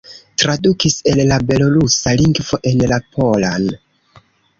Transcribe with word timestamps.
Tradukis 0.43 0.95
el 1.11 1.19
la 1.31 1.37
belorusa 1.51 2.13
lingvo 2.21 2.59
en 2.71 2.81
la 2.93 2.99
polan. 3.19 3.69